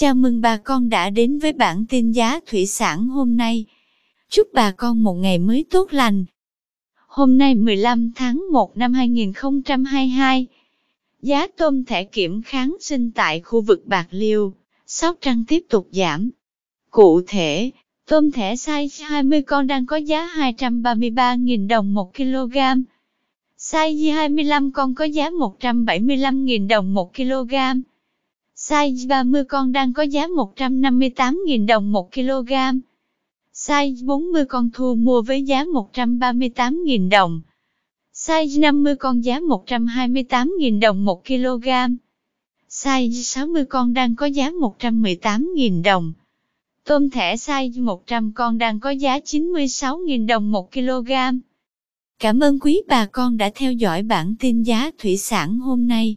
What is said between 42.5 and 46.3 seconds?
Size 60 con đang có giá 118.000 đồng.